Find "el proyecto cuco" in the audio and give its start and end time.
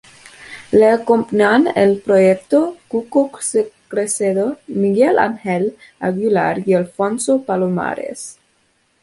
1.75-3.29